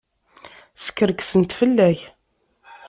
[0.85, 1.99] Skerksent fell-ak.